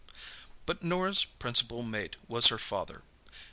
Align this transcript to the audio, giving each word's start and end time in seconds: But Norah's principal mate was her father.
But 0.65 0.81
Norah's 0.81 1.23
principal 1.23 1.83
mate 1.83 2.15
was 2.27 2.47
her 2.47 2.57
father. 2.57 3.03